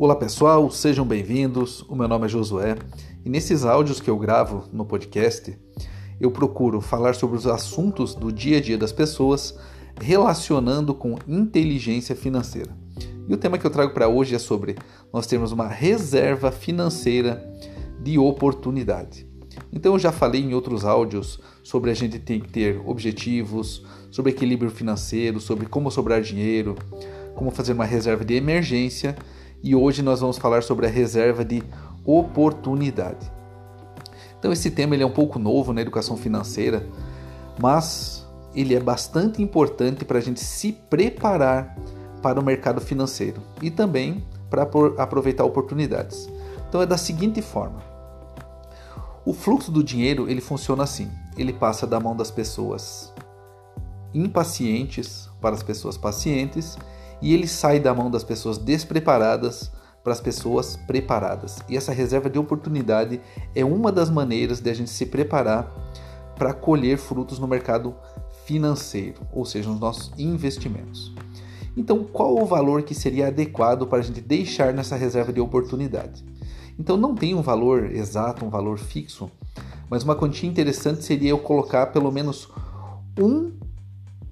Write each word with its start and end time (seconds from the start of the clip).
Olá 0.00 0.14
pessoal, 0.14 0.70
sejam 0.70 1.04
bem-vindos. 1.04 1.82
O 1.88 1.96
meu 1.96 2.06
nome 2.06 2.26
é 2.26 2.28
Josué 2.28 2.76
e 3.24 3.28
nesses 3.28 3.64
áudios 3.64 4.00
que 4.00 4.08
eu 4.08 4.16
gravo 4.16 4.62
no 4.72 4.84
podcast, 4.84 5.58
eu 6.20 6.30
procuro 6.30 6.80
falar 6.80 7.16
sobre 7.16 7.36
os 7.36 7.48
assuntos 7.48 8.14
do 8.14 8.30
dia 8.30 8.58
a 8.58 8.60
dia 8.60 8.78
das 8.78 8.92
pessoas 8.92 9.58
relacionando 10.00 10.94
com 10.94 11.18
inteligência 11.26 12.14
financeira. 12.14 12.70
E 13.26 13.34
o 13.34 13.36
tema 13.36 13.58
que 13.58 13.66
eu 13.66 13.72
trago 13.72 13.92
para 13.92 14.06
hoje 14.06 14.36
é 14.36 14.38
sobre 14.38 14.76
nós 15.12 15.26
termos 15.26 15.50
uma 15.50 15.66
reserva 15.66 16.52
financeira 16.52 17.44
de 18.00 18.20
oportunidade. 18.20 19.26
Então 19.72 19.94
eu 19.94 19.98
já 19.98 20.12
falei 20.12 20.40
em 20.40 20.54
outros 20.54 20.84
áudios 20.84 21.40
sobre 21.60 21.90
a 21.90 21.94
gente 21.94 22.20
ter 22.20 22.40
que 22.40 22.48
ter 22.48 22.80
objetivos, 22.86 23.84
sobre 24.12 24.30
equilíbrio 24.30 24.70
financeiro, 24.70 25.40
sobre 25.40 25.66
como 25.66 25.90
sobrar 25.90 26.22
dinheiro, 26.22 26.76
como 27.34 27.50
fazer 27.50 27.72
uma 27.72 27.84
reserva 27.84 28.24
de 28.24 28.34
emergência 28.34 29.16
e 29.62 29.74
hoje 29.74 30.02
nós 30.02 30.20
vamos 30.20 30.38
falar 30.38 30.62
sobre 30.62 30.86
a 30.86 30.90
reserva 30.90 31.44
de 31.44 31.62
oportunidade. 32.04 33.30
Então 34.38 34.52
esse 34.52 34.70
tema 34.70 34.94
ele 34.94 35.02
é 35.02 35.06
um 35.06 35.10
pouco 35.10 35.38
novo 35.38 35.72
na 35.72 35.80
educação 35.80 36.16
financeira, 36.16 36.86
mas 37.60 38.26
ele 38.54 38.74
é 38.74 38.80
bastante 38.80 39.42
importante 39.42 40.04
para 40.04 40.18
a 40.18 40.20
gente 40.20 40.40
se 40.40 40.72
preparar 40.72 41.76
para 42.22 42.40
o 42.40 42.44
mercado 42.44 42.80
financeiro 42.80 43.42
e 43.60 43.70
também 43.70 44.24
para 44.48 44.62
aproveitar 44.98 45.44
oportunidades. 45.44 46.28
Então 46.68 46.80
é 46.80 46.86
da 46.86 46.96
seguinte 46.96 47.42
forma: 47.42 47.82
o 49.24 49.32
fluxo 49.32 49.70
do 49.70 49.82
dinheiro 49.82 50.28
ele 50.28 50.40
funciona 50.40 50.84
assim, 50.84 51.10
ele 51.36 51.52
passa 51.52 51.86
da 51.86 52.00
mão 52.00 52.16
das 52.16 52.30
pessoas 52.30 53.12
impacientes 54.14 55.28
para 55.40 55.54
as 55.54 55.62
pessoas 55.62 55.96
pacientes 55.98 56.78
e 57.20 57.34
ele 57.34 57.46
sai 57.46 57.80
da 57.80 57.94
mão 57.94 58.10
das 58.10 58.24
pessoas 58.24 58.58
despreparadas 58.58 59.70
para 60.02 60.12
as 60.12 60.20
pessoas 60.20 60.76
preparadas. 60.76 61.58
E 61.68 61.76
essa 61.76 61.92
reserva 61.92 62.30
de 62.30 62.38
oportunidade 62.38 63.20
é 63.54 63.64
uma 63.64 63.92
das 63.92 64.10
maneiras 64.10 64.60
de 64.60 64.70
a 64.70 64.74
gente 64.74 64.90
se 64.90 65.06
preparar 65.06 65.72
para 66.36 66.54
colher 66.54 66.96
frutos 66.96 67.38
no 67.38 67.48
mercado 67.48 67.94
financeiro, 68.46 69.20
ou 69.32 69.44
seja, 69.44 69.68
nos 69.68 69.80
nossos 69.80 70.12
investimentos. 70.16 71.12
Então, 71.76 72.02
qual 72.04 72.40
o 72.40 72.46
valor 72.46 72.82
que 72.82 72.94
seria 72.94 73.28
adequado 73.28 73.86
para 73.86 73.98
a 73.98 74.02
gente 74.02 74.20
deixar 74.20 74.72
nessa 74.72 74.96
reserva 74.96 75.32
de 75.32 75.40
oportunidade? 75.40 76.24
Então, 76.78 76.96
não 76.96 77.14
tem 77.14 77.34
um 77.34 77.42
valor 77.42 77.84
exato, 77.92 78.44
um 78.44 78.50
valor 78.50 78.78
fixo, 78.78 79.30
mas 79.90 80.02
uma 80.02 80.14
quantia 80.14 80.48
interessante 80.48 81.04
seria 81.04 81.30
eu 81.30 81.38
colocar 81.38 81.86
pelo 81.86 82.10
menos 82.10 82.48
um 83.18 83.52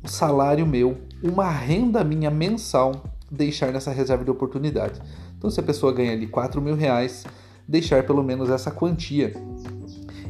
salário 0.05 0.67
meu 0.67 1.06
uma 1.23 1.51
renda 1.51 2.05
minha 2.05 2.31
mensal 2.31 3.05
deixar 3.31 3.73
nessa 3.73 3.91
reserva 3.91 4.25
de 4.25 4.31
oportunidade. 4.31 5.01
Então, 5.37 5.51
se 5.51 5.61
a 5.61 5.63
pessoa 5.63 5.93
ganha 5.93 6.13
ali 6.13 6.27
4 6.27 6.61
mil 6.61 6.77
reais, 6.77 7.25
deixar 7.67 8.05
pelo 8.05 8.23
menos 8.23 8.51
essa 8.51 8.71
quantia 8.71 9.33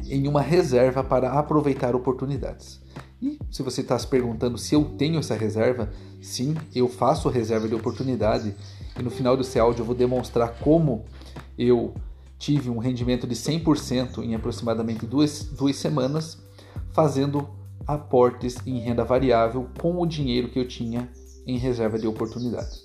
em 0.09 0.27
uma 0.27 0.41
reserva 0.41 1.03
para 1.03 1.31
aproveitar 1.31 1.95
oportunidades. 1.95 2.81
E 3.21 3.39
se 3.51 3.63
você 3.63 3.81
está 3.81 3.97
se 3.97 4.07
perguntando 4.07 4.57
se 4.57 4.75
eu 4.75 4.85
tenho 4.85 5.19
essa 5.19 5.35
reserva, 5.35 5.89
sim, 6.21 6.55
eu 6.73 6.87
faço 6.87 7.29
reserva 7.29 7.67
de 7.67 7.75
oportunidade 7.75 8.55
e 8.97 9.03
no 9.03 9.09
final 9.09 9.35
desse 9.35 9.59
áudio 9.59 9.81
eu 9.81 9.85
vou 9.85 9.95
demonstrar 9.95 10.59
como 10.59 11.03
eu 11.57 11.93
tive 12.37 12.69
um 12.69 12.77
rendimento 12.77 13.25
de 13.25 13.35
100% 13.35 14.23
em 14.23 14.35
aproximadamente 14.35 15.05
duas, 15.05 15.43
duas 15.43 15.75
semanas 15.75 16.37
fazendo 16.91 17.49
aportes 17.87 18.57
em 18.65 18.79
renda 18.79 19.03
variável 19.03 19.69
com 19.79 20.01
o 20.01 20.05
dinheiro 20.05 20.49
que 20.49 20.59
eu 20.59 20.67
tinha 20.67 21.09
em 21.45 21.57
reserva 21.57 21.97
de 21.97 22.05
oportunidade. 22.05 22.81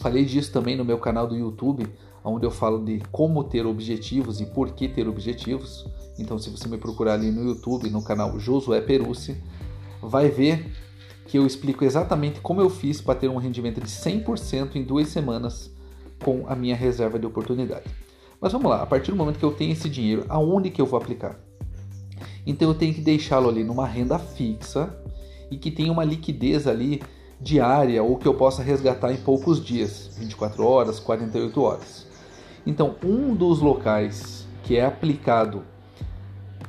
Falei 0.00 0.24
disso 0.24 0.50
também 0.50 0.76
no 0.76 0.84
meu 0.84 0.98
canal 0.98 1.26
do 1.26 1.36
YouTube, 1.36 1.86
onde 2.24 2.46
eu 2.46 2.50
falo 2.50 2.84
de 2.84 3.00
como 3.12 3.44
ter 3.44 3.66
objetivos 3.66 4.40
e 4.40 4.46
por 4.46 4.72
que 4.72 4.88
ter 4.88 5.06
objetivos. 5.06 5.86
Então, 6.18 6.38
se 6.38 6.50
você 6.50 6.68
me 6.68 6.78
procurar 6.78 7.14
ali 7.14 7.30
no 7.30 7.44
YouTube, 7.44 7.90
no 7.90 8.02
canal 8.02 8.38
Josué 8.38 8.80
Perucci, 8.80 9.36
vai 10.00 10.28
ver 10.28 10.72
que 11.26 11.38
eu 11.38 11.46
explico 11.46 11.84
exatamente 11.84 12.40
como 12.40 12.60
eu 12.60 12.68
fiz 12.68 13.00
para 13.00 13.14
ter 13.14 13.28
um 13.28 13.36
rendimento 13.36 13.80
de 13.80 13.88
100% 13.88 14.76
em 14.76 14.82
duas 14.82 15.08
semanas 15.08 15.70
com 16.22 16.44
a 16.46 16.54
minha 16.54 16.76
reserva 16.76 17.18
de 17.18 17.26
oportunidade. 17.26 17.86
Mas 18.40 18.52
vamos 18.52 18.70
lá, 18.70 18.82
a 18.82 18.86
partir 18.86 19.12
do 19.12 19.16
momento 19.16 19.38
que 19.38 19.44
eu 19.44 19.52
tenho 19.52 19.72
esse 19.72 19.88
dinheiro, 19.88 20.24
aonde 20.28 20.70
que 20.70 20.80
eu 20.80 20.86
vou 20.86 20.98
aplicar? 20.98 21.38
Então 22.46 22.68
eu 22.68 22.74
tenho 22.74 22.94
que 22.94 23.00
deixá-lo 23.00 23.48
ali 23.48 23.62
numa 23.62 23.86
renda 23.86 24.18
fixa 24.18 24.94
e 25.50 25.56
que 25.56 25.70
tenha 25.70 25.92
uma 25.92 26.04
liquidez 26.04 26.66
ali 26.66 27.02
diária 27.40 28.02
ou 28.02 28.16
que 28.16 28.26
eu 28.26 28.34
possa 28.34 28.62
resgatar 28.62 29.12
em 29.12 29.16
poucos 29.16 29.64
dias, 29.64 30.10
24 30.18 30.64
horas, 30.64 31.00
48 31.00 31.62
horas. 31.62 32.06
Então, 32.66 32.94
um 33.04 33.34
dos 33.34 33.60
locais 33.60 34.46
que 34.62 34.76
é 34.76 34.86
aplicado 34.86 35.64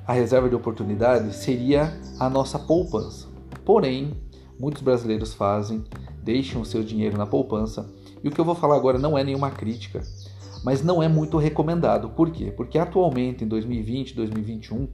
a 0.05 0.13
reserva 0.13 0.49
de 0.49 0.55
oportunidade 0.55 1.33
seria 1.33 1.97
a 2.19 2.29
nossa 2.29 2.59
poupança. 2.59 3.27
Porém, 3.63 4.17
muitos 4.59 4.81
brasileiros 4.81 5.33
fazem, 5.33 5.83
deixam 6.21 6.61
o 6.61 6.65
seu 6.65 6.83
dinheiro 6.83 7.17
na 7.17 7.25
poupança, 7.25 7.89
e 8.23 8.27
o 8.27 8.31
que 8.31 8.39
eu 8.39 8.45
vou 8.45 8.55
falar 8.55 8.75
agora 8.75 8.97
não 8.97 9.17
é 9.17 9.23
nenhuma 9.23 9.51
crítica, 9.51 10.01
mas 10.63 10.83
não 10.83 11.01
é 11.01 11.07
muito 11.07 11.37
recomendado. 11.37 12.09
Por 12.09 12.31
quê? 12.31 12.51
Porque 12.51 12.77
atualmente, 12.77 13.43
em 13.43 13.47
2020, 13.47 14.15
2021, 14.15 14.87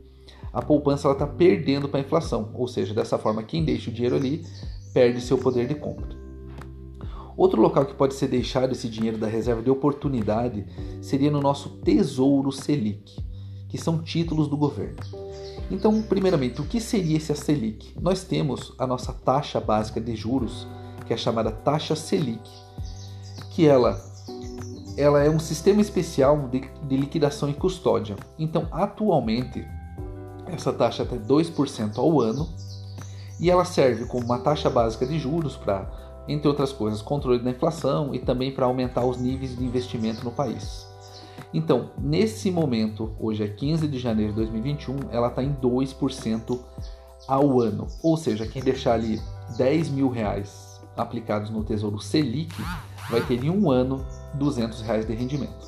a 0.52 0.62
poupança 0.62 1.12
está 1.12 1.28
perdendo 1.28 1.88
para 1.88 2.00
a 2.00 2.04
inflação, 2.04 2.52
ou 2.54 2.68
seja, 2.68 2.94
dessa 2.94 3.18
forma, 3.18 3.44
quem 3.44 3.64
deixa 3.64 3.90
o 3.90 3.94
dinheiro 3.94 4.16
ali 4.16 4.46
perde 4.94 5.22
seu 5.22 5.38
poder 5.38 5.68
de 5.68 5.76
compra. 5.76 6.18
Outro 7.38 7.62
local 7.62 7.86
que 7.86 7.94
pode 7.94 8.16
ser 8.16 8.28
deixado 8.28 8.74
esse 8.74 8.90
dinheiro 8.90 9.18
da 9.18 9.28
reserva 9.28 9.62
de 9.62 9.70
oportunidade 9.70 10.66
seria 11.02 11.32
no 11.32 11.40
nosso 11.40 11.70
Tesouro 11.70 12.52
Selic, 12.52 13.16
que 13.70 13.78
são 13.78 14.02
títulos 14.02 14.48
do 14.48 14.58
governo. 14.58 14.98
Então, 15.72 16.02
primeiramente, 16.02 16.60
o 16.60 16.66
que 16.66 16.82
seria 16.82 17.16
esse 17.16 17.34
Selic? 17.36 17.94
Nós 18.02 18.24
temos 18.24 18.74
a 18.78 18.86
nossa 18.86 19.14
taxa 19.14 19.62
básica 19.62 20.02
de 20.02 20.16
juros, 20.16 20.68
que 21.08 21.14
é 21.14 21.18
chamada 21.18 21.52
taxa 21.52 21.96
Selic, 21.96 22.50
que 23.52 23.66
ela 23.66 23.98
ela 24.98 25.24
é 25.24 25.30
um 25.30 25.40
sistema 25.40 25.80
especial 25.80 26.50
de, 26.50 26.70
de 26.86 26.98
liquidação 26.98 27.50
e 27.50 27.54
custódia. 27.54 28.18
Então, 28.38 28.68
atualmente, 28.70 29.66
essa 30.56 30.74
taxa 30.74 31.04
até 31.04 31.18
2% 31.18 31.98
ao 31.98 32.20
ano 32.20 32.48
e 33.40 33.50
ela 33.50 33.64
serve 33.64 34.06
como 34.06 34.26
uma 34.26 34.40
taxa 34.40 34.70
básica 34.70 35.06
de 35.06 35.18
juros 35.18 35.56
para, 35.56 35.90
entre 36.28 36.48
outras 36.48 36.74
coisas, 36.74 37.02
controle 37.02 37.40
da 37.40 37.52
inflação 37.52 38.14
e 38.14 38.20
também 38.20 38.52
para 38.52 38.66
aumentar 38.66 39.06
os 39.06 39.18
níveis 39.18 39.58
de 39.58 39.64
investimento 39.64 40.24
no 40.24 40.32
país. 40.32 40.88
Então, 41.54 41.92
nesse 41.98 42.52
momento, 42.52 43.16
hoje 43.20 43.44
é 43.44 43.48
15 43.48 43.88
de 43.88 43.98
janeiro 43.98 44.34
de 44.34 44.38
2021, 44.38 44.98
ela 45.12 45.30
está 45.30 45.42
em 45.42 45.54
2% 45.54 46.60
ao 47.28 47.60
ano. 47.60 47.88
Ou 48.04 48.18
seja, 48.18 48.46
quem 48.46 48.62
deixar 48.62 48.94
ali 48.94 49.20
10 49.58 49.90
mil 49.90 50.10
reais 50.10 50.80
aplicados 50.96 51.50
no 51.50 51.64
Tesouro 51.64 52.00
Selic 52.00 52.54
vai 53.10 53.22
ter 53.22 53.44
em 53.44 53.50
um 53.50 53.72
ano 53.72 54.06
200 54.34 54.82
reais 54.82 55.08
de 55.08 55.14
rendimento. 55.14 55.68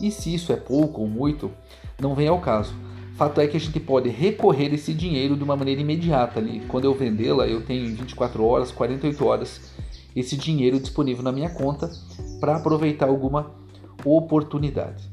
E 0.00 0.10
se 0.10 0.34
isso 0.34 0.52
é 0.52 0.56
pouco 0.56 1.02
ou 1.02 1.08
muito, 1.08 1.50
não 2.00 2.14
vem 2.14 2.26
ao 2.26 2.40
caso 2.40 2.74
Fato 3.20 3.38
é 3.38 3.46
que 3.46 3.54
a 3.58 3.60
gente 3.60 3.78
pode 3.78 4.08
recorrer 4.08 4.72
esse 4.72 4.94
dinheiro 4.94 5.36
de 5.36 5.44
uma 5.44 5.54
maneira 5.54 5.82
imediata 5.82 6.40
ali. 6.40 6.60
Quando 6.60 6.86
eu 6.86 6.94
vendê-la, 6.94 7.46
eu 7.46 7.60
tenho 7.60 7.84
em 7.84 7.94
24 7.94 8.42
horas, 8.42 8.72
48 8.72 9.26
horas 9.26 9.60
esse 10.16 10.38
dinheiro 10.38 10.80
disponível 10.80 11.22
na 11.22 11.30
minha 11.30 11.50
conta 11.50 11.90
para 12.40 12.56
aproveitar 12.56 13.08
alguma 13.08 13.50
oportunidade. 14.06 15.04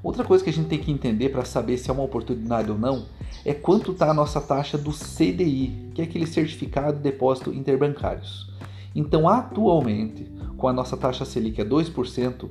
Outra 0.00 0.22
coisa 0.22 0.44
que 0.44 0.50
a 0.50 0.52
gente 0.52 0.68
tem 0.68 0.78
que 0.78 0.92
entender 0.92 1.30
para 1.30 1.44
saber 1.44 1.76
se 1.76 1.90
é 1.90 1.92
uma 1.92 2.04
oportunidade 2.04 2.70
ou 2.70 2.78
não 2.78 3.06
é 3.44 3.52
quanto 3.52 3.90
está 3.90 4.08
a 4.08 4.14
nossa 4.14 4.40
taxa 4.40 4.78
do 4.78 4.92
CDI, 4.92 5.90
que 5.96 6.02
é 6.02 6.04
aquele 6.04 6.24
certificado 6.24 6.98
de 6.98 7.02
depósito 7.02 7.52
interbancários. 7.52 8.48
Então, 8.94 9.28
atualmente, 9.28 10.30
com 10.56 10.68
a 10.68 10.72
nossa 10.72 10.96
taxa 10.96 11.24
Selic 11.24 11.60
a 11.60 11.64
2%, 11.64 12.48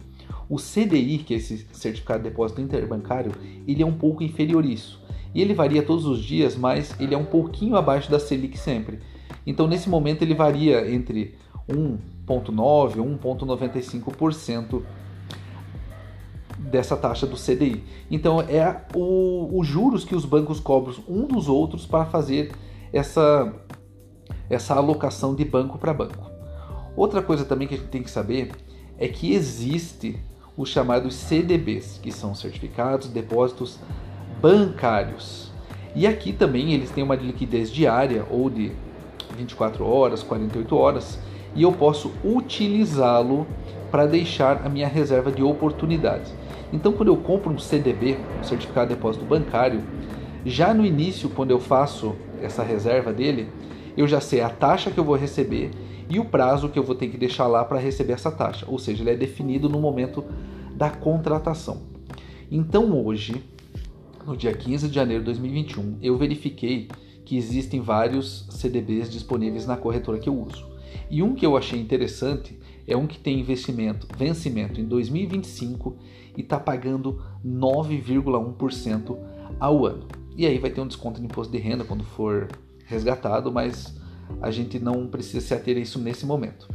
o 0.49 0.57
CDI, 0.57 1.19
que 1.19 1.33
é 1.33 1.37
esse 1.37 1.65
certificado 1.71 2.23
de 2.23 2.29
depósito 2.29 2.61
interbancário, 2.61 3.31
ele 3.67 3.81
é 3.81 3.85
um 3.85 3.93
pouco 3.93 4.23
inferior 4.23 4.63
a 4.63 4.67
isso. 4.67 5.01
E 5.33 5.41
ele 5.41 5.53
varia 5.53 5.81
todos 5.81 6.05
os 6.05 6.21
dias, 6.21 6.55
mas 6.55 6.93
ele 6.99 7.15
é 7.15 7.17
um 7.17 7.25
pouquinho 7.25 7.75
abaixo 7.75 8.11
da 8.11 8.19
Selic 8.19 8.57
sempre. 8.57 8.99
Então, 9.45 9.67
nesse 9.67 9.89
momento, 9.89 10.21
ele 10.21 10.35
varia 10.35 10.93
entre 10.93 11.35
1,9% 11.69 12.95
e 12.95 12.99
1,95% 12.99 14.83
dessa 16.59 16.95
taxa 16.95 17.25
do 17.25 17.35
CDI. 17.35 17.83
Então, 18.09 18.41
é 18.41 18.85
os 18.93 19.65
juros 19.65 20.03
que 20.03 20.15
os 20.15 20.25
bancos 20.25 20.59
cobram 20.59 20.95
um 21.07 21.25
dos 21.25 21.47
outros 21.47 21.85
para 21.85 22.05
fazer 22.05 22.51
essa, 22.93 23.53
essa 24.49 24.75
alocação 24.75 25.33
de 25.33 25.45
banco 25.45 25.77
para 25.77 25.93
banco. 25.93 26.29
Outra 26.95 27.21
coisa 27.21 27.45
também 27.45 27.67
que 27.67 27.75
a 27.75 27.77
gente 27.77 27.89
tem 27.89 28.03
que 28.03 28.11
saber 28.11 28.51
é 29.01 29.07
que 29.07 29.33
existe 29.33 30.15
os 30.55 30.69
chamados 30.69 31.15
CDBs, 31.15 31.99
que 32.01 32.11
são 32.11 32.35
certificados 32.35 33.07
de 33.07 33.13
depósitos 33.15 33.79
bancários. 34.39 35.51
E 35.95 36.05
aqui 36.05 36.31
também 36.31 36.73
eles 36.73 36.91
têm 36.91 37.03
uma 37.03 37.15
liquidez 37.15 37.71
diária 37.71 38.23
ou 38.29 38.47
de 38.47 38.71
24 39.35 39.83
horas, 39.83 40.21
48 40.21 40.77
horas, 40.77 41.19
e 41.55 41.63
eu 41.63 41.71
posso 41.71 42.11
utilizá-lo 42.23 43.47
para 43.89 44.05
deixar 44.05 44.61
a 44.63 44.69
minha 44.69 44.87
reserva 44.87 45.31
de 45.31 45.41
oportunidades. 45.41 46.31
Então, 46.71 46.93
quando 46.93 47.09
eu 47.09 47.17
compro 47.17 47.51
um 47.51 47.57
CDB, 47.57 48.17
um 48.39 48.43
certificado 48.43 48.89
de 48.89 48.95
depósito 48.95 49.25
bancário, 49.25 49.81
já 50.45 50.75
no 50.75 50.85
início, 50.85 51.27
quando 51.29 51.49
eu 51.49 51.59
faço 51.59 52.15
essa 52.39 52.63
reserva 52.63 53.11
dele, 53.11 53.49
eu 53.97 54.07
já 54.07 54.21
sei 54.21 54.41
a 54.41 54.49
taxa 54.49 54.91
que 54.91 54.99
eu 54.99 55.03
vou 55.03 55.15
receber 55.15 55.71
e 56.11 56.19
o 56.19 56.25
prazo 56.25 56.67
que 56.67 56.77
eu 56.77 56.83
vou 56.83 56.93
ter 56.93 57.07
que 57.07 57.17
deixar 57.17 57.47
lá 57.47 57.63
para 57.63 57.79
receber 57.79 58.11
essa 58.11 58.29
taxa. 58.29 58.65
Ou 58.67 58.77
seja, 58.77 59.01
ele 59.01 59.11
é 59.11 59.15
definido 59.15 59.69
no 59.69 59.79
momento 59.79 60.25
da 60.75 60.89
contratação. 60.89 61.83
Então, 62.51 62.93
hoje, 63.05 63.41
no 64.27 64.35
dia 64.35 64.53
15 64.53 64.89
de 64.89 64.93
janeiro 64.93 65.23
de 65.23 65.27
2021, 65.27 65.99
eu 66.01 66.17
verifiquei 66.17 66.89
que 67.23 67.37
existem 67.37 67.79
vários 67.79 68.45
CDBs 68.49 69.09
disponíveis 69.09 69.65
na 69.65 69.77
corretora 69.77 70.19
que 70.19 70.27
eu 70.27 70.37
uso. 70.37 70.69
E 71.09 71.23
um 71.23 71.33
que 71.33 71.45
eu 71.45 71.55
achei 71.55 71.79
interessante 71.79 72.59
é 72.85 72.97
um 72.97 73.07
que 73.07 73.17
tem 73.17 73.39
investimento, 73.39 74.05
vencimento 74.17 74.81
em 74.81 74.83
2025 74.83 75.95
e 76.35 76.41
está 76.41 76.59
pagando 76.59 77.23
9,1% 77.45 79.17
ao 79.57 79.85
ano. 79.85 80.07
E 80.35 80.45
aí 80.45 80.59
vai 80.59 80.71
ter 80.71 80.81
um 80.81 80.87
desconto 80.87 81.21
de 81.21 81.25
imposto 81.25 81.53
de 81.53 81.59
renda 81.59 81.85
quando 81.85 82.03
for 82.03 82.49
resgatado, 82.85 83.49
mas 83.49 84.00
a 84.41 84.51
gente 84.51 84.79
não 84.79 85.07
precisa 85.07 85.41
se 85.45 85.53
ater 85.53 85.77
a 85.77 85.79
isso 85.79 85.99
nesse 85.99 86.25
momento. 86.25 86.67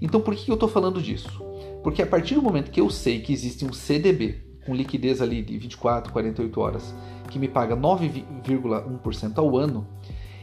Então 0.00 0.20
por 0.20 0.34
que 0.34 0.50
eu 0.50 0.54
estou 0.54 0.68
falando 0.68 1.00
disso? 1.00 1.42
Porque 1.82 2.02
a 2.02 2.06
partir 2.06 2.34
do 2.34 2.42
momento 2.42 2.70
que 2.70 2.80
eu 2.80 2.90
sei 2.90 3.20
que 3.20 3.32
existe 3.32 3.64
um 3.64 3.72
CDB 3.72 4.42
com 4.64 4.74
liquidez 4.74 5.22
ali 5.22 5.42
de 5.42 5.56
24, 5.56 6.12
48 6.12 6.60
horas, 6.60 6.94
que 7.30 7.38
me 7.38 7.48
paga 7.48 7.76
9,1% 7.76 9.38
ao 9.38 9.56
ano, 9.56 9.86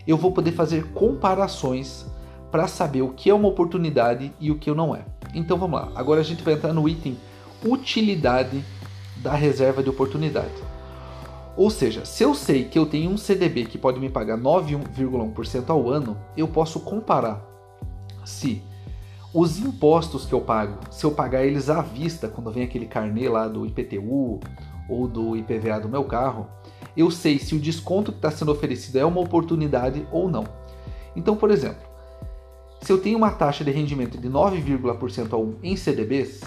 eu 0.07 0.17
vou 0.17 0.31
poder 0.31 0.53
fazer 0.53 0.85
comparações 0.93 2.05
para 2.51 2.67
saber 2.67 3.01
o 3.01 3.09
que 3.09 3.29
é 3.29 3.33
uma 3.33 3.47
oportunidade 3.47 4.31
e 4.39 4.51
o 4.51 4.57
que 4.57 4.71
não 4.71 4.95
é. 4.95 5.05
Então 5.33 5.57
vamos 5.57 5.79
lá. 5.79 5.91
Agora 5.95 6.21
a 6.21 6.23
gente 6.23 6.43
vai 6.43 6.53
entrar 6.53 6.71
no 6.71 6.87
item 6.87 7.17
utilidade 7.65 8.63
da 9.17 9.33
reserva 9.33 9.81
de 9.81 9.89
oportunidade. 9.89 10.53
Ou 11.55 11.69
seja, 11.69 12.03
se 12.03 12.23
eu 12.23 12.33
sei 12.33 12.65
que 12.65 12.79
eu 12.79 12.85
tenho 12.85 13.11
um 13.11 13.17
CDB 13.17 13.65
que 13.65 13.77
pode 13.77 13.99
me 13.99 14.09
pagar 14.09 14.37
9,1% 14.37 15.69
ao 15.69 15.89
ano, 15.89 16.17
eu 16.35 16.47
posso 16.47 16.79
comparar 16.79 17.45
se 18.25 18.61
os 19.33 19.59
impostos 19.59 20.25
que 20.25 20.33
eu 20.33 20.41
pago, 20.41 20.79
se 20.91 21.03
eu 21.05 21.11
pagar 21.11 21.43
eles 21.45 21.69
à 21.69 21.81
vista, 21.81 22.27
quando 22.27 22.51
vem 22.51 22.63
aquele 22.63 22.85
carnê 22.85 23.27
lá 23.27 23.47
do 23.47 23.65
IPTU 23.65 24.39
ou 24.89 25.07
do 25.07 25.35
IPVA 25.35 25.79
do 25.79 25.89
meu 25.89 26.03
carro, 26.03 26.47
eu 26.95 27.09
sei 27.09 27.39
se 27.39 27.55
o 27.55 27.59
desconto 27.59 28.11
que 28.11 28.19
está 28.19 28.29
sendo 28.29 28.51
oferecido 28.51 28.97
é 28.97 29.05
uma 29.05 29.21
oportunidade 29.21 30.07
ou 30.11 30.29
não. 30.29 30.45
Então, 31.15 31.35
por 31.35 31.49
exemplo, 31.51 31.81
se 32.81 32.91
eu 32.91 32.99
tenho 32.99 33.17
uma 33.17 33.31
taxa 33.31 33.63
de 33.63 33.71
rendimento 33.71 34.17
de 34.17 34.29
9,% 34.29 35.33
ao 35.33 35.53
em 35.63 35.75
CDBs, 35.75 36.41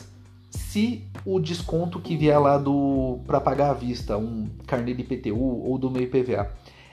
se 0.50 1.05
o 1.26 1.40
desconto 1.40 1.98
que 1.98 2.16
vier 2.16 2.40
lá 2.40 2.56
do 2.56 3.18
para 3.26 3.40
pagar 3.40 3.70
à 3.70 3.74
vista, 3.74 4.16
um 4.16 4.48
carnê 4.64 4.94
de 4.94 5.02
IPTU 5.02 5.36
ou 5.36 5.76
do 5.76 5.90
meu 5.90 6.00
IPVA, 6.02 6.52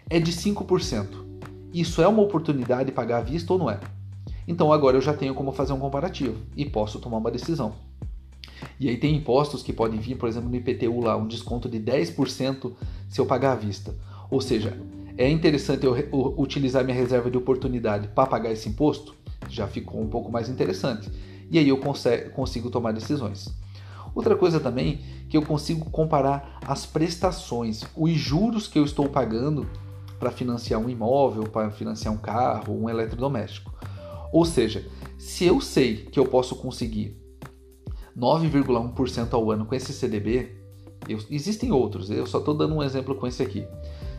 é 0.09 0.19
de 0.19 0.31
5%, 0.31 1.05
isso 1.71 2.01
é 2.01 2.07
uma 2.07 2.23
oportunidade 2.23 2.85
de 2.85 2.91
pagar 2.91 3.19
à 3.19 3.21
vista 3.21 3.53
ou 3.53 3.59
não 3.59 3.69
é? 3.69 3.79
Então 4.47 4.73
agora 4.73 4.97
eu 4.97 5.01
já 5.01 5.13
tenho 5.13 5.35
como 5.35 5.51
fazer 5.51 5.71
um 5.73 5.79
comparativo 5.79 6.37
e 6.57 6.65
posso 6.65 6.99
tomar 6.99 7.17
uma 7.17 7.29
decisão. 7.29 7.75
E 8.79 8.89
aí 8.89 8.97
tem 8.97 9.15
impostos 9.15 9.61
que 9.61 9.71
podem 9.71 9.99
vir, 9.99 10.15
por 10.15 10.27
exemplo, 10.27 10.49
no 10.49 10.55
IPTU 10.55 10.99
lá, 11.01 11.15
um 11.15 11.27
desconto 11.27 11.69
de 11.69 11.79
10% 11.79 12.71
se 13.07 13.21
eu 13.21 13.27
pagar 13.27 13.51
à 13.51 13.55
vista. 13.55 13.93
Ou 14.31 14.41
seja, 14.41 14.75
é 15.15 15.29
interessante 15.29 15.85
eu 15.85 15.95
utilizar 16.37 16.83
minha 16.83 16.97
reserva 16.97 17.29
de 17.29 17.37
oportunidade 17.37 18.07
para 18.07 18.27
pagar 18.27 18.51
esse 18.51 18.67
imposto? 18.67 19.13
Já 19.47 19.67
ficou 19.67 20.01
um 20.01 20.07
pouco 20.07 20.31
mais 20.31 20.49
interessante. 20.49 21.07
E 21.51 21.59
aí 21.59 21.69
eu 21.69 21.79
consigo 22.33 22.71
tomar 22.71 22.93
decisões. 22.93 23.53
Outra 24.15 24.35
coisa 24.35 24.59
também 24.59 25.01
que 25.29 25.37
eu 25.37 25.41
consigo 25.41 25.89
comparar 25.89 26.59
as 26.65 26.85
prestações, 26.85 27.83
os 27.95 28.11
juros 28.11 28.67
que 28.67 28.77
eu 28.77 28.85
estou 28.85 29.09
pagando 29.09 29.67
para 30.19 30.31
financiar 30.31 30.79
um 30.79 30.89
imóvel, 30.89 31.43
para 31.43 31.71
financiar 31.71 32.13
um 32.13 32.17
carro, 32.17 32.73
um 32.73 32.89
eletrodoméstico. 32.89 33.73
Ou 34.31 34.45
seja, 34.45 34.87
se 35.17 35.45
eu 35.45 35.59
sei 35.59 35.97
que 35.97 36.19
eu 36.19 36.25
posso 36.25 36.55
conseguir 36.55 37.17
9,1% 38.17 39.33
ao 39.33 39.51
ano 39.51 39.65
com 39.65 39.75
esse 39.75 39.91
CDB, 39.91 40.55
eu, 41.07 41.19
existem 41.29 41.71
outros, 41.71 42.09
eu 42.09 42.25
só 42.25 42.39
estou 42.39 42.53
dando 42.53 42.75
um 42.75 42.83
exemplo 42.83 43.15
com 43.15 43.27
esse 43.27 43.41
aqui. 43.41 43.67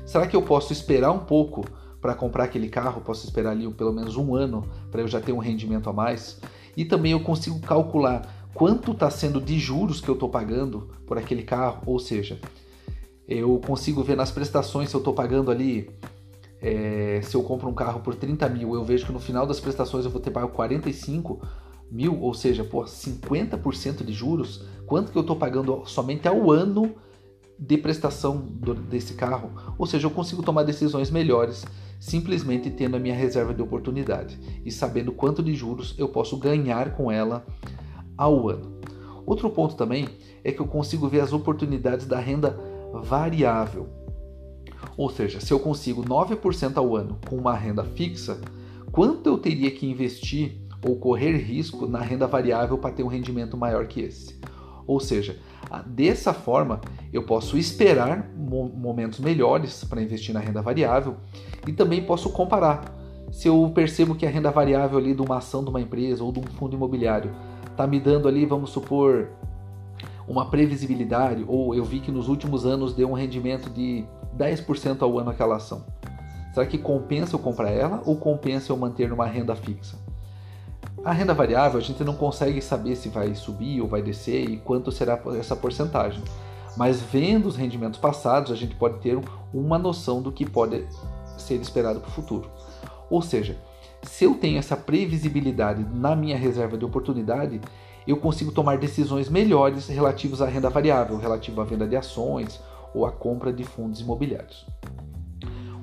Será 0.05 0.27
que 0.27 0.37
eu 0.37 0.43
posso 0.43 0.73
esperar 0.73 1.11
um 1.13 1.21
pouco 1.21 1.65
para 2.01 2.15
comprar 2.15 2.45
aquele 2.45 2.69
carro? 2.69 3.01
Posso 3.01 3.25
esperar 3.25 3.53
ali 3.53 3.67
pelo 3.73 3.93
menos 3.93 4.17
um 4.17 4.35
ano 4.35 4.69
para 4.91 5.01
eu 5.01 5.09
já 5.09 5.21
ter 5.21 5.33
um 5.33 5.39
rendimento 5.39 5.89
a 5.89 5.93
mais? 5.93 6.41
E 6.77 6.85
também 6.85 7.13
eu 7.13 7.21
consigo 7.21 7.59
calcular 7.61 8.23
quanto 8.55 8.93
está 8.93 9.11
sendo 9.11 9.41
de 9.41 9.59
juros 9.59 10.01
que 10.01 10.09
eu 10.09 10.15
estou 10.15 10.29
pagando 10.29 10.91
por 11.07 11.19
aquele 11.19 11.43
carro, 11.43 11.83
ou 11.85 11.99
seja, 11.99 12.39
eu 13.27 13.61
consigo 13.67 14.03
ver 14.03 14.17
nas 14.17 14.31
prestações 14.31 14.91
se 14.91 14.97
eu 14.97 14.99
estou 14.99 15.13
pagando 15.13 15.51
ali 15.51 15.91
é, 16.65 17.21
se 17.23 17.37
eu 17.37 17.43
compro 17.43 17.69
um 17.69 17.75
carro 17.75 18.01
por 18.01 18.15
30 18.15 18.49
mil, 18.49 18.75
eu 18.75 18.83
vejo 18.83 19.05
que 19.05 19.13
no 19.13 19.21
final 19.21 19.47
das 19.47 19.61
prestações 19.61 20.07
eu 20.07 20.11
vou 20.11 20.19
ter 20.19 20.31
pago 20.31 20.49
45 20.49 21.41
mil, 21.91 22.19
ou 22.19 22.33
seja, 22.33 22.65
por 22.65 22.87
50% 22.87 24.03
de 24.03 24.13
juros, 24.15 24.65
quanto 24.87 25.13
que 25.13 25.19
eu 25.19 25.21
estou 25.21 25.37
pagando 25.37 25.83
somente 25.85 26.27
ao 26.27 26.51
ano 26.51 26.95
de 27.59 27.77
prestação 27.77 28.39
do, 28.39 28.75
desse 28.75 29.13
carro? 29.13 29.51
Ou 29.77 29.87
seja, 29.87 30.07
eu 30.07 30.11
consigo 30.11 30.43
tomar 30.43 30.63
decisões 30.63 31.11
melhores 31.11 31.67
simplesmente 32.01 32.71
tendo 32.71 32.97
a 32.97 32.99
minha 32.99 33.15
reserva 33.15 33.53
de 33.53 33.63
oportunidade 33.63 34.39
e 34.65 34.71
sabendo 34.71 35.13
quanto 35.13 35.43
de 35.43 35.55
juros 35.55 35.95
eu 35.99 36.09
posso 36.09 36.37
ganhar 36.39 36.97
com 36.97 37.13
ela 37.13 37.47
ao 38.17 38.49
ano. 38.49 38.81
Outro 39.27 39.49
ponto 39.51 39.75
também 39.75 40.09
é 40.43 40.53
que 40.53 40.61
eu 40.61 40.67
consigo 40.67 41.09
ver 41.09 41.21
as 41.21 41.33
oportunidades 41.33 42.07
da 42.07 42.19
renda 42.19 42.59
variável. 43.03 43.89
Ou 44.97 45.11
seja, 45.11 45.41
se 45.41 45.53
eu 45.53 45.59
consigo 45.59 46.05
9% 46.05 46.77
ao 46.77 46.95
ano 46.95 47.19
com 47.29 47.37
uma 47.37 47.55
renda 47.55 47.83
fixa, 47.83 48.41
quanto 48.93 49.29
eu 49.29 49.39
teria 49.39 49.71
que 49.71 49.91
investir 49.91 50.61
ou 50.87 50.97
correr 50.97 51.37
risco 51.39 51.87
na 51.87 52.01
renda 52.01 52.27
variável 52.27 52.77
para 52.77 52.95
ter 52.95 53.03
um 53.03 53.09
rendimento 53.09 53.57
maior 53.57 53.87
que 53.87 54.01
esse? 54.01 54.39
Ou 54.87 55.01
seja, 55.01 55.39
dessa 55.87 56.35
forma 56.35 56.81
eu 57.13 57.23
posso 57.23 57.57
esperar 57.57 58.31
momentos 58.37 59.19
melhores 59.19 59.83
para 59.83 60.03
investir 60.03 60.35
na 60.35 60.41
renda 60.41 60.61
variável 60.61 61.17
e 61.67 61.73
também 61.73 62.05
posso 62.05 62.31
comparar. 62.31 62.95
Se 63.33 63.49
eu 63.49 63.73
percebo 63.75 64.15
que 64.15 64.27
a 64.27 64.31
renda 64.31 64.51
variável 64.51 64.99
ali 64.99 65.15
de 65.15 65.23
uma 65.23 65.39
ação 65.39 65.65
de 65.65 65.71
uma 65.71 65.81
empresa 65.81 66.23
ou 66.23 66.31
de 66.31 66.39
um 66.39 66.43
fundo 66.43 66.77
imobiliário 66.77 67.35
está 67.75 67.87
me 67.87 67.99
dando 67.99 68.29
ali, 68.29 68.47
vamos 68.47 68.71
supor, 68.71 69.29
uma 70.27 70.49
previsibilidade, 70.49 71.45
ou 71.47 71.75
eu 71.75 71.85
vi 71.85 72.01
que 72.01 72.11
nos 72.11 72.29
últimos 72.29 72.65
anos 72.65 72.95
deu 72.95 73.11
um 73.11 73.15
rendimento 73.15 73.69
de 73.69 74.05
10% 74.39 75.03
ao 75.03 75.19
ano 75.19 75.31
aquela 75.31 75.57
ação. 75.57 75.85
Será 76.55 76.65
que 76.65 76.79
compensa 76.79 77.35
eu 77.35 77.41
comprar 77.41 77.71
ela 77.71 78.01
ou 78.07 78.17
compensa 78.17 78.73
eu 78.73 78.77
manter 78.77 79.09
numa 79.09 79.27
renda 79.27 79.57
fixa? 79.57 79.99
A 81.05 81.13
renda 81.13 81.35
variável 81.35 81.79
a 81.79 81.83
gente 81.83 82.03
não 82.05 82.15
consegue 82.15 82.63
saber 82.63 82.97
se 82.97 83.09
vai 83.09 83.35
subir 83.35 83.81
ou 83.81 83.89
vai 83.89 84.01
descer 84.01 84.49
e 84.49 84.57
quanto 84.57 84.93
será 84.93 85.21
essa 85.39 85.57
porcentagem. 85.57 86.23
Mas 86.77 87.01
vendo 87.01 87.47
os 87.47 87.57
rendimentos 87.57 87.99
passados, 87.99 88.53
a 88.53 88.57
gente 88.57 88.75
pode 88.77 88.99
ter 89.01 89.19
uma 89.53 89.79
noção 89.79 90.23
do 90.23 90.33
que 90.33 90.49
pode 90.49 90.87
ser 91.37 91.61
esperado 91.61 92.01
para 92.01 92.09
o 92.09 92.13
futuro. 92.13 92.49
Ou 93.11 93.21
seja, 93.21 93.59
se 94.05 94.25
eu 94.25 94.35
tenho 94.35 94.59
essa 94.59 94.77
previsibilidade 94.77 95.85
na 95.95 96.15
minha 96.15 96.37
reserva 96.37 96.77
de 96.77 96.85
oportunidade, 96.85 97.61
eu 98.07 98.17
consigo 98.17 98.53
tomar 98.53 98.79
decisões 98.79 99.29
melhores 99.29 99.89
relativas 99.89 100.43
à 100.43 100.47
renda 100.47 100.69
variável, 100.69 101.17
relativo 101.17 101.61
à 101.61 101.65
venda 101.65 101.87
de 101.87 101.97
ações 101.97 102.61
ou 102.95 103.07
à 103.07 103.13
compra 103.13 103.53
de 103.53 103.65
fundos 103.65 104.01
imobiliários. 104.01 104.67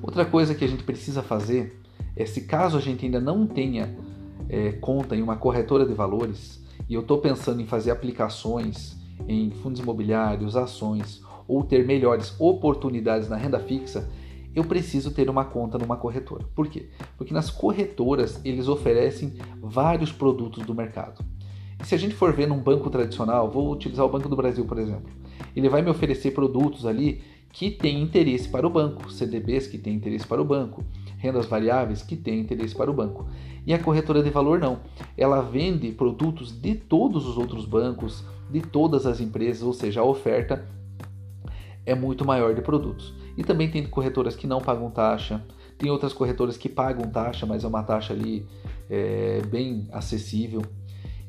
Outra 0.01 0.25
coisa 0.25 0.55
que 0.55 0.63
a 0.63 0.67
gente 0.67 0.83
precisa 0.83 1.21
fazer 1.21 1.81
é, 2.15 2.25
se 2.25 2.41
caso 2.41 2.77
a 2.77 2.81
gente 2.81 3.05
ainda 3.05 3.19
não 3.19 3.45
tenha 3.45 3.95
é, 4.49 4.73
conta 4.73 5.15
em 5.15 5.21
uma 5.21 5.35
corretora 5.35 5.85
de 5.85 5.93
valores 5.93 6.61
e 6.89 6.93
eu 6.93 7.01
estou 7.01 7.19
pensando 7.19 7.61
em 7.61 7.65
fazer 7.65 7.91
aplicações 7.91 8.97
em 9.27 9.51
fundos 9.51 9.79
imobiliários, 9.79 10.55
ações 10.55 11.21
ou 11.47 11.63
ter 11.63 11.85
melhores 11.85 12.33
oportunidades 12.39 13.29
na 13.29 13.35
renda 13.35 13.59
fixa, 13.59 14.09
eu 14.53 14.63
preciso 14.63 15.11
ter 15.11 15.29
uma 15.29 15.45
conta 15.45 15.77
numa 15.77 15.97
corretora. 15.97 16.45
Por 16.55 16.67
quê? 16.67 16.89
Porque 17.17 17.33
nas 17.33 17.49
corretoras 17.49 18.41
eles 18.43 18.67
oferecem 18.67 19.33
vários 19.61 20.11
produtos 20.11 20.65
do 20.65 20.75
mercado. 20.75 21.23
E 21.81 21.85
se 21.85 21.95
a 21.95 21.97
gente 21.97 22.13
for 22.13 22.33
ver 22.33 22.47
num 22.47 22.59
banco 22.59 22.89
tradicional, 22.89 23.49
vou 23.49 23.71
utilizar 23.71 24.05
o 24.05 24.09
Banco 24.09 24.29
do 24.29 24.35
Brasil, 24.35 24.65
por 24.65 24.77
exemplo, 24.77 25.09
ele 25.55 25.69
vai 25.69 25.81
me 25.81 25.89
oferecer 25.89 26.31
produtos 26.31 26.85
ali 26.85 27.23
que 27.51 27.69
têm 27.69 28.01
interesse 28.01 28.47
para 28.47 28.65
o 28.65 28.69
banco, 28.69 29.11
CDBs 29.11 29.67
que 29.67 29.77
têm 29.77 29.95
interesse 29.95 30.25
para 30.25 30.41
o 30.41 30.45
banco, 30.45 30.83
rendas 31.17 31.45
variáveis 31.45 32.01
que 32.01 32.15
têm 32.15 32.39
interesse 32.39 32.75
para 32.75 32.89
o 32.89 32.93
banco. 32.93 33.27
E 33.65 33.73
a 33.73 33.79
corretora 33.79 34.23
de 34.23 34.29
valor 34.29 34.59
não. 34.59 34.79
Ela 35.17 35.41
vende 35.41 35.91
produtos 35.91 36.51
de 36.51 36.75
todos 36.75 37.27
os 37.27 37.37
outros 37.37 37.65
bancos, 37.65 38.23
de 38.49 38.61
todas 38.61 39.05
as 39.05 39.19
empresas, 39.19 39.63
ou 39.63 39.73
seja, 39.73 40.01
a 40.01 40.05
oferta 40.05 40.67
é 41.85 41.93
muito 41.93 42.25
maior 42.25 42.55
de 42.55 42.61
produtos. 42.61 43.13
E 43.37 43.43
também 43.43 43.69
tem 43.69 43.85
corretoras 43.85 44.35
que 44.35 44.45
não 44.45 44.59
pagam 44.59 44.89
taxa, 44.89 45.43
tem 45.77 45.89
outras 45.89 46.13
corretoras 46.13 46.57
que 46.57 46.69
pagam 46.69 47.09
taxa, 47.09 47.45
mas 47.45 47.63
é 47.63 47.67
uma 47.67 47.83
taxa 47.83 48.13
ali 48.13 48.45
é, 48.89 49.41
bem 49.49 49.87
acessível. 49.91 50.61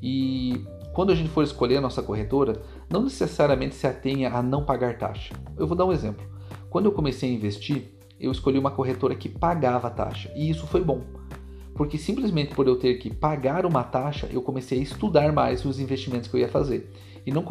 E 0.03 0.67
quando 0.93 1.11
a 1.11 1.15
gente 1.15 1.31
for 1.31 1.43
escolher 1.43 1.79
a 1.79 1.81
nossa 1.81 2.03
corretora, 2.03 2.61
não 2.91 3.05
necessariamente 3.05 3.75
se 3.75 3.87
atenha 3.87 4.31
a 4.31 4.43
não 4.43 4.65
pagar 4.65 4.99
taxa. 4.99 5.35
Eu 5.57 5.67
vou 5.67 5.77
dar 5.77 5.87
um 5.87 5.93
exemplo. 5.93 6.27
Quando 6.69 6.87
eu 6.87 6.93
comecei 6.93 7.31
a 7.31 7.33
investir, 7.33 7.95
eu 8.21 8.31
escolhi 8.31 8.59
uma 8.59 8.71
corretora 8.71 9.15
que 9.15 9.29
pagava 9.29 9.91
taxa, 9.91 10.31
e 10.35 10.51
isso 10.51 10.67
foi 10.67 10.83
bom. 10.83 11.03
Porque 11.75 11.97
simplesmente 11.97 12.55
por 12.55 12.67
eu 12.67 12.77
ter 12.77 12.95
que 12.95 13.13
pagar 13.13 13.65
uma 13.65 13.83
taxa, 13.83 14.29
eu 14.31 14.43
comecei 14.43 14.79
a 14.79 14.83
estudar 14.83 15.33
mais 15.33 15.65
os 15.65 15.81
investimentos 15.81 16.29
que 16.29 16.37
eu 16.37 16.41
ia 16.41 16.49
fazer. 16.49 16.93
E 17.25 17.33
não, 17.33 17.45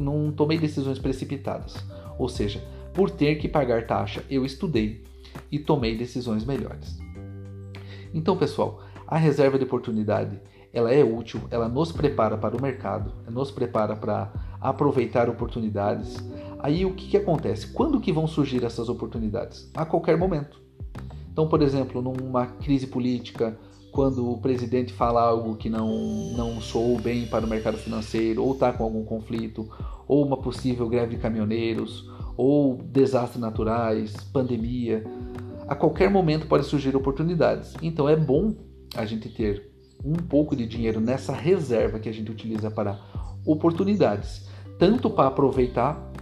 não 0.00 0.32
tomei 0.32 0.58
decisões 0.58 0.98
precipitadas. 0.98 1.76
Ou 2.18 2.28
seja, 2.28 2.62
por 2.96 3.10
ter 3.10 3.36
que 3.36 3.46
pagar 3.46 3.86
taxa, 3.86 4.24
eu 4.30 4.42
estudei 4.42 5.04
e 5.52 5.58
tomei 5.58 5.94
decisões 5.94 6.46
melhores. 6.46 6.98
Então, 8.14 8.38
pessoal, 8.38 8.80
a 9.06 9.18
reserva 9.18 9.58
de 9.58 9.64
oportunidade 9.64 10.40
ela 10.72 10.90
é 10.90 11.04
útil, 11.04 11.42
ela 11.50 11.68
nos 11.68 11.92
prepara 11.92 12.38
para 12.38 12.56
o 12.56 12.60
mercado, 12.60 13.12
nos 13.30 13.50
prepara 13.50 13.94
para 13.94 14.32
aproveitar 14.58 15.28
oportunidades. 15.28 16.16
Aí 16.58 16.86
o 16.86 16.94
que, 16.94 17.08
que 17.08 17.16
acontece? 17.18 17.68
Quando 17.68 18.00
que 18.00 18.12
vão 18.12 18.26
surgir 18.26 18.64
essas 18.64 18.88
oportunidades? 18.88 19.70
A 19.74 19.84
qualquer 19.84 20.16
momento. 20.16 20.58
Então, 21.30 21.46
por 21.48 21.60
exemplo, 21.60 22.00
numa 22.00 22.46
crise 22.46 22.86
política, 22.86 23.58
quando 23.92 24.30
o 24.30 24.38
presidente 24.38 24.92
fala 24.92 25.22
algo 25.22 25.56
que 25.56 25.68
não, 25.68 25.88
não 26.34 26.60
soou 26.62 26.98
bem 26.98 27.26
para 27.26 27.44
o 27.44 27.48
mercado 27.48 27.76
financeiro, 27.76 28.42
ou 28.42 28.52
está 28.52 28.72
com 28.72 28.84
algum 28.84 29.04
conflito, 29.04 29.68
ou 30.06 30.24
uma 30.24 30.36
possível 30.36 30.88
greve 30.88 31.16
de 31.16 31.22
caminhoneiros, 31.22 32.08
ou 32.36 32.76
desastres 32.76 33.40
naturais, 33.40 34.14
pandemia, 34.32 35.04
a 35.66 35.74
qualquer 35.74 36.10
momento 36.10 36.46
pode 36.46 36.64
surgir 36.64 36.94
oportunidades. 36.94 37.74
Então 37.82 38.08
é 38.08 38.16
bom 38.16 38.54
a 38.94 39.04
gente 39.04 39.28
ter 39.28 39.70
um 40.04 40.14
pouco 40.14 40.54
de 40.54 40.66
dinheiro 40.66 41.00
nessa 41.00 41.32
reserva 41.32 41.98
que 41.98 42.08
a 42.08 42.12
gente 42.12 42.30
utiliza 42.30 42.70
para 42.70 43.00
oportunidades, 43.44 44.46
tanto 44.78 45.10
para 45.10 45.28
aproveitar 45.28 46.12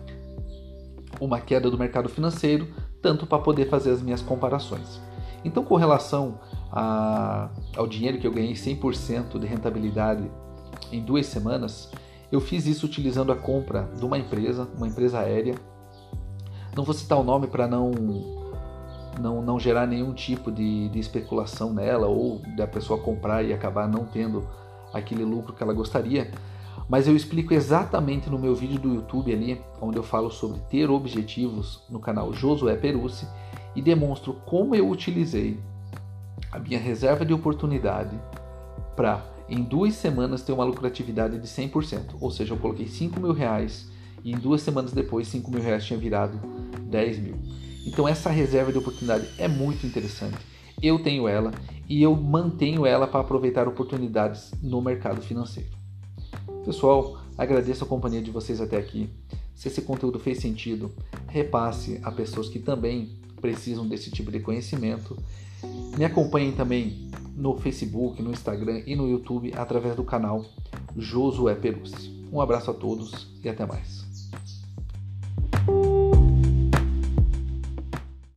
uma 1.20 1.40
queda 1.40 1.70
do 1.70 1.78
mercado 1.78 2.08
financeiro, 2.08 2.68
tanto 3.02 3.26
para 3.26 3.38
poder 3.38 3.68
fazer 3.68 3.90
as 3.90 4.02
minhas 4.02 4.22
comparações. 4.22 5.00
Então, 5.44 5.62
com 5.62 5.76
relação 5.76 6.40
a, 6.72 7.50
ao 7.76 7.86
dinheiro 7.86 8.18
que 8.18 8.26
eu 8.26 8.32
ganhei 8.32 8.54
100% 8.54 9.38
de 9.38 9.46
rentabilidade 9.46 10.30
em 10.90 11.02
duas 11.02 11.26
semanas, 11.26 11.90
eu 12.34 12.40
fiz 12.40 12.66
isso 12.66 12.86
utilizando 12.86 13.30
a 13.32 13.36
compra 13.36 13.88
de 13.96 14.04
uma 14.04 14.18
empresa, 14.18 14.68
uma 14.76 14.88
empresa 14.88 15.20
aérea. 15.20 15.54
Não 16.76 16.84
vou 16.84 16.94
citar 16.94 17.18
o 17.18 17.22
nome 17.22 17.46
para 17.46 17.66
não 17.66 17.92
não, 19.20 19.40
não 19.40 19.60
gerar 19.60 19.86
nenhum 19.86 20.12
tipo 20.12 20.50
de, 20.50 20.88
de 20.88 20.98
especulação 20.98 21.72
nela 21.72 22.08
ou 22.08 22.40
da 22.56 22.66
pessoa 22.66 23.00
comprar 23.00 23.44
e 23.44 23.52
acabar 23.52 23.86
não 23.88 24.04
tendo 24.04 24.48
aquele 24.92 25.24
lucro 25.24 25.52
que 25.52 25.62
ela 25.62 25.72
gostaria. 25.72 26.32
Mas 26.88 27.06
eu 27.06 27.14
explico 27.14 27.54
exatamente 27.54 28.28
no 28.28 28.38
meu 28.38 28.54
vídeo 28.54 28.80
do 28.80 28.92
YouTube 28.92 29.32
ali, 29.32 29.62
onde 29.80 29.96
eu 29.96 30.02
falo 30.02 30.30
sobre 30.30 30.58
ter 30.68 30.90
objetivos 30.90 31.82
no 31.88 32.00
canal 32.00 32.32
Josué 32.32 32.74
Perucci 32.76 33.26
e 33.76 33.80
demonstro 33.80 34.34
como 34.44 34.74
eu 34.74 34.88
utilizei 34.88 35.60
a 36.50 36.58
minha 36.58 36.78
reserva 36.78 37.24
de 37.24 37.32
oportunidade 37.32 38.18
para 38.96 39.33
em 39.48 39.62
duas 39.62 39.94
semanas 39.94 40.42
ter 40.42 40.52
uma 40.52 40.64
lucratividade 40.64 41.38
de 41.38 41.46
100%. 41.46 42.16
Ou 42.20 42.30
seja, 42.30 42.54
eu 42.54 42.58
coloquei 42.58 42.86
5 42.86 43.20
mil 43.20 43.32
reais 43.32 43.86
e 44.24 44.32
em 44.32 44.36
duas 44.36 44.62
semanas 44.62 44.92
depois 44.92 45.28
5 45.28 45.50
mil 45.50 45.62
reais 45.62 45.84
tinha 45.84 45.98
virado 45.98 46.40
10 46.82 47.18
mil. 47.18 47.36
Então 47.86 48.08
essa 48.08 48.30
reserva 48.30 48.72
de 48.72 48.78
oportunidade 48.78 49.28
é 49.38 49.46
muito 49.46 49.86
interessante. 49.86 50.38
Eu 50.82 50.98
tenho 50.98 51.28
ela 51.28 51.52
e 51.88 52.02
eu 52.02 52.16
mantenho 52.16 52.86
ela 52.86 53.06
para 53.06 53.20
aproveitar 53.20 53.68
oportunidades 53.68 54.52
no 54.62 54.80
mercado 54.80 55.20
financeiro. 55.20 55.70
Pessoal, 56.64 57.18
agradeço 57.36 57.84
a 57.84 57.86
companhia 57.86 58.22
de 58.22 58.30
vocês 58.30 58.60
até 58.60 58.78
aqui. 58.78 59.10
Se 59.54 59.68
esse 59.68 59.82
conteúdo 59.82 60.18
fez 60.18 60.38
sentido, 60.38 60.90
repasse 61.28 62.00
a 62.02 62.10
pessoas 62.10 62.48
que 62.48 62.58
também 62.58 63.10
precisam 63.40 63.86
desse 63.86 64.10
tipo 64.10 64.32
de 64.32 64.40
conhecimento. 64.40 65.16
Me 65.96 66.04
acompanhem 66.04 66.52
também 66.52 67.10
no 67.36 67.56
Facebook, 67.56 68.22
no 68.22 68.30
Instagram 68.30 68.82
e 68.86 68.94
no 68.94 69.08
YouTube 69.08 69.52
através 69.56 69.96
do 69.96 70.04
canal 70.04 70.44
Josué 70.96 71.54
Perus. 71.54 72.10
Um 72.32 72.40
abraço 72.40 72.70
a 72.70 72.74
todos 72.74 73.28
e 73.42 73.48
até 73.48 73.66
mais. 73.66 74.13